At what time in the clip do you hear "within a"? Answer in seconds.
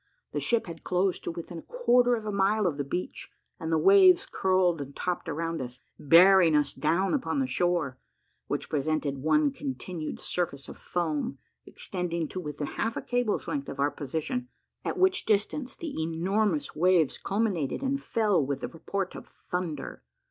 1.31-1.61